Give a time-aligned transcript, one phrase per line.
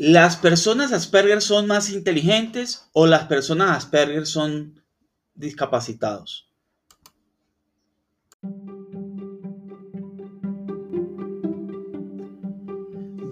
[0.00, 4.80] ¿Las personas Asperger son más inteligentes o las personas Asperger son
[5.34, 6.48] discapacitados?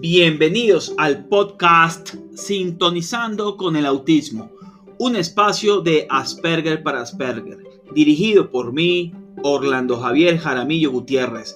[0.01, 4.51] Bienvenidos al podcast Sintonizando con el Autismo,
[4.99, 7.59] un espacio de Asperger para Asperger,
[7.93, 11.55] dirigido por mí, Orlando Javier Jaramillo Gutiérrez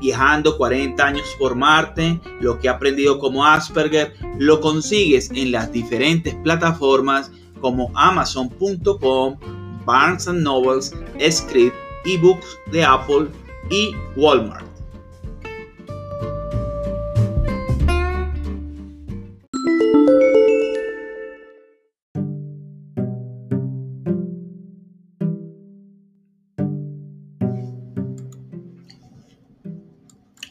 [0.00, 5.72] viajando 40 años por Marte, lo que he aprendido como Asperger, lo consigues en las
[5.72, 9.36] diferentes plataformas como amazon.com,
[9.84, 10.94] Barnes Nobles,
[11.30, 13.28] Script, eBooks de Apple
[13.70, 14.67] y Walmart.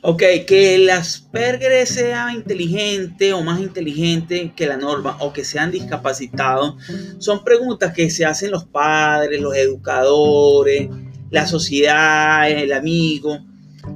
[0.09, 5.69] Ok, que el Asperger sea inteligente o más inteligente que la norma o que sean
[5.69, 6.75] discapacitados
[7.17, 10.87] son preguntas que se hacen los padres, los educadores,
[11.29, 13.39] la sociedad, el amigo.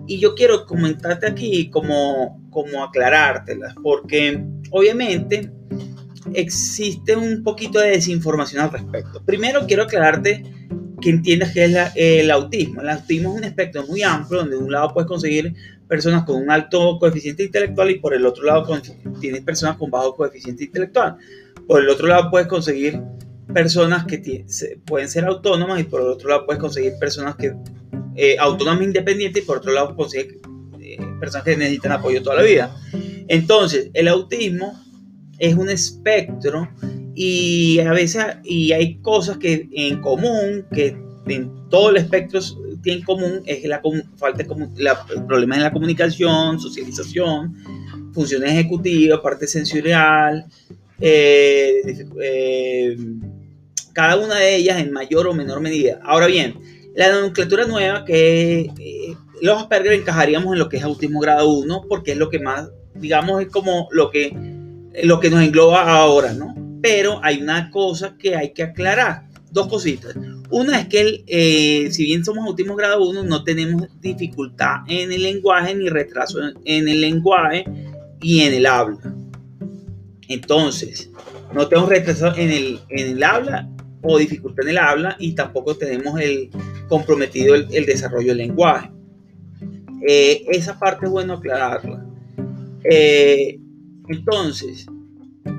[0.06, 5.49] Y yo quiero comentarte aquí como, como aclarártelas, porque obviamente
[6.33, 9.23] existe un poquito de desinformación al respecto.
[9.23, 10.43] Primero quiero aclararte
[11.02, 12.82] que entiendas que es el autismo.
[12.82, 15.54] El autismo es un espectro muy amplio donde de un lado puedes conseguir
[15.88, 18.66] personas con un alto coeficiente intelectual y por el otro lado
[19.20, 21.17] tienes personas con bajo coeficiente intelectual.
[21.67, 23.02] Por el otro lado puedes conseguir
[23.54, 24.45] personas que
[24.86, 27.54] pueden ser autónomas y por el otro lado puedes conseguir personas que
[28.16, 30.38] eh, autónomas independientes y por otro lado consigues
[30.80, 32.76] eh, personas que necesitan apoyo toda la vida.
[33.28, 34.82] Entonces, el autismo
[35.40, 36.70] es un espectro
[37.16, 40.95] y a veces y hay cosas que en común que
[41.27, 42.39] en todo el espectro
[42.82, 43.82] tiene en común es la
[44.17, 44.44] falta
[44.77, 47.55] la, problemas en la comunicación, socialización,
[48.14, 50.45] funciones ejecutivas, parte sensorial,
[50.99, 52.98] eh, eh,
[53.93, 55.99] cada una de ellas en mayor o menor medida.
[56.04, 56.55] Ahora bien,
[56.95, 61.86] la nomenclatura nueva que eh, los Asperger encajaríamos en lo que es autismo grado 1
[61.88, 64.36] porque es lo que más, digamos, es como lo que,
[65.04, 66.61] lo que nos engloba ahora, ¿no?
[66.81, 70.15] Pero hay una cosa que hay que aclarar, dos cositas.
[70.49, 75.23] Una es que, eh, si bien somos autismo grado 1, no tenemos dificultad en el
[75.23, 77.65] lenguaje ni retraso en el lenguaje
[78.21, 79.15] y en el habla.
[80.27, 81.09] Entonces,
[81.53, 83.69] no tenemos retraso en el, en el habla
[84.02, 86.49] o dificultad en el habla y tampoco tenemos el
[86.87, 88.89] comprometido el, desarrollo del lenguaje.
[90.08, 92.05] Eh, esa parte es bueno aclararla.
[92.83, 93.59] Eh,
[94.08, 94.86] entonces,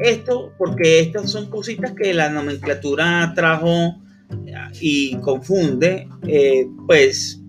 [0.00, 3.98] esto, porque estas son cositas que la nomenclatura trajo
[4.80, 7.40] y confunde, eh, pues,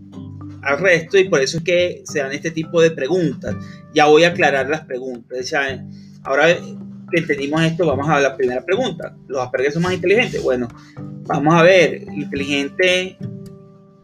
[0.61, 3.55] al resto y por eso es que se dan este tipo de preguntas.
[3.93, 5.53] Ya voy a aclarar las preguntas.
[6.23, 6.47] ahora
[7.11, 9.15] que entendimos esto, vamos a la primera pregunta.
[9.27, 10.41] ¿Los Asperger son más inteligentes?
[10.41, 10.67] Bueno,
[11.25, 13.17] vamos a ver, inteligente,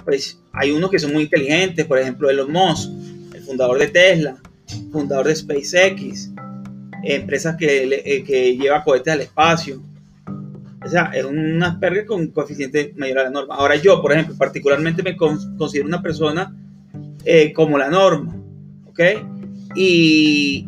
[0.06, 2.90] pues hay unos que son muy inteligentes, por ejemplo, Elon Musk,
[3.34, 4.38] el fundador de Tesla,
[4.92, 6.32] fundador de SpaceX,
[7.04, 9.82] empresas que, eh, que lleva cohetes al espacio.
[10.84, 13.56] O sea, es un Asperger con coeficiente mayor a la norma.
[13.56, 16.56] Ahora yo, por ejemplo, particularmente me considero una persona
[17.25, 18.36] eh, como la norma,
[18.88, 19.00] ¿ok?
[19.75, 20.68] Y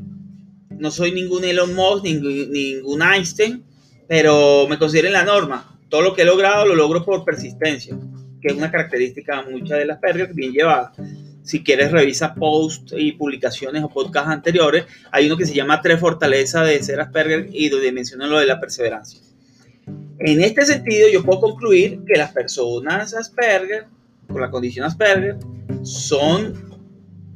[0.78, 3.64] no soy ningún Elon Musk, ningún, ningún Einstein,
[4.08, 5.78] pero me considero en la norma.
[5.88, 7.98] Todo lo que he logrado lo logro por persistencia,
[8.42, 10.92] que es una característica muchas de las Asperger bien llevada.
[11.44, 14.86] Si quieres, revisa posts y publicaciones o podcasts anteriores.
[15.12, 18.46] Hay uno que se llama Tres Fortalezas de Ser Asperger y donde menciona lo de
[18.46, 19.20] la perseverancia.
[20.20, 23.86] En este sentido, yo puedo concluir que las personas Asperger,
[24.28, 25.38] con la condición Asperger,
[25.84, 26.70] son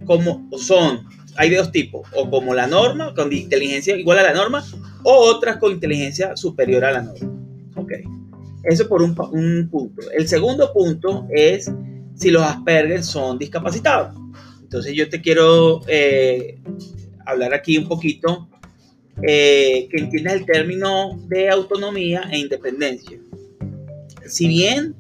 [0.06, 4.34] como son, hay de dos tipos, o como la norma, con inteligencia igual a la
[4.34, 4.64] norma,
[5.04, 7.32] o otras con inteligencia superior a la norma.
[7.76, 7.92] Ok,
[8.64, 10.04] eso por un, un punto.
[10.12, 11.72] El segundo punto es
[12.16, 14.16] si los Asperger son discapacitados.
[14.62, 16.60] Entonces yo te quiero eh,
[17.26, 18.50] hablar aquí un poquito
[19.22, 23.20] eh, que entiendas el término de autonomía e independencia.
[24.26, 24.96] Si bien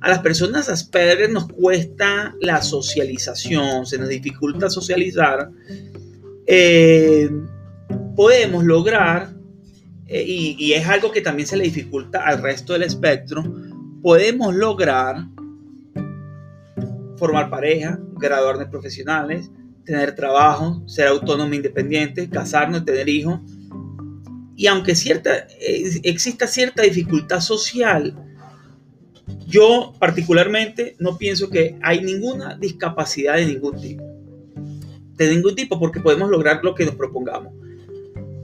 [0.00, 5.50] a las personas Asperger nos cuesta la socialización, se nos dificulta socializar,
[6.46, 7.28] eh,
[8.16, 9.34] podemos lograr,
[10.08, 13.44] y, y es algo que también se le dificulta al resto del espectro,
[14.02, 15.26] podemos lograr
[17.20, 19.50] formar pareja, graduarnos profesionales,
[19.84, 23.40] tener trabajo, ser autónomo independiente, casarnos, tener hijos.
[24.56, 28.16] Y aunque cierta, eh, exista cierta dificultad social,
[29.46, 34.02] yo particularmente no pienso que hay ninguna discapacidad de ningún tipo.
[35.16, 37.52] De ningún tipo, porque podemos lograr lo que nos propongamos.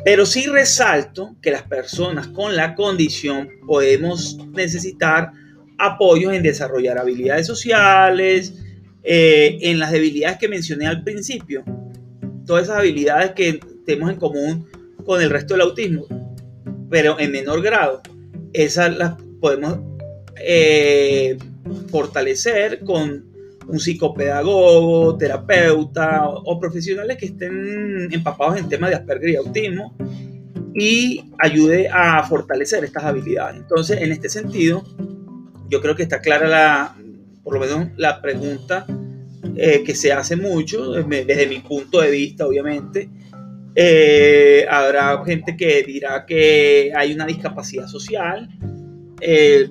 [0.04, 5.32] Pero sí resalto que las personas con la condición podemos necesitar
[5.78, 8.54] apoyos en desarrollar habilidades sociales,
[9.08, 11.62] eh, en las debilidades que mencioné al principio,
[12.44, 14.66] todas esas habilidades que tenemos en común
[15.04, 16.06] con el resto del autismo,
[16.90, 18.02] pero en menor grado,
[18.52, 19.78] esas las podemos
[20.44, 21.38] eh,
[21.88, 23.24] fortalecer con
[23.68, 29.96] un psicopedagogo, terapeuta o, profesionales que estén empapados en temas de Asperger y autismo
[30.74, 33.56] y ayude a fortalecer estas habilidades.
[33.56, 34.82] Entonces, en este sentido,
[35.68, 36.96] yo creo que está clara la,
[37.44, 38.86] por lo menos la pregunta
[39.56, 43.08] eh, que se hace mucho, desde mi punto de vista, obviamente.
[43.74, 48.48] Eh, habrá gente que dirá que hay una discapacidad social.
[49.20, 49.70] Eh,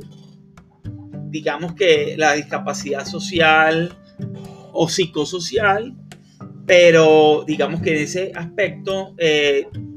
[1.30, 3.98] digamos que la discapacidad social
[4.72, 5.94] o psicosocial,
[6.66, 9.16] pero digamos que en ese aspecto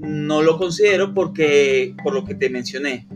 [0.01, 3.07] no lo considero porque, por lo que te mencioné,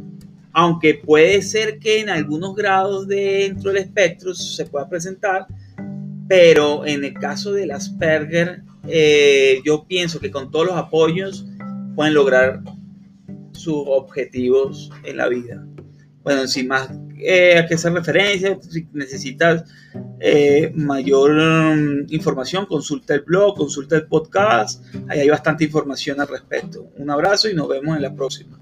[0.52, 5.46] aunque puede ser que en algunos grados dentro del espectro se pueda presentar,
[6.32, 11.44] pero en el caso del Asperger, eh, yo pienso que con todos los apoyos
[11.94, 12.62] pueden lograr
[13.52, 15.62] sus objetivos en la vida.
[16.22, 16.88] Bueno, sin más
[17.18, 19.64] eh, a qué hacer referencia, si necesitas
[20.20, 26.28] eh, mayor mm, información, consulta el blog, consulta el podcast, ahí hay bastante información al
[26.28, 26.88] respecto.
[26.96, 28.61] Un abrazo y nos vemos en la próxima.